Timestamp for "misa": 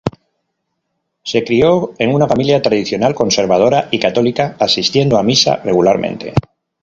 5.21-5.57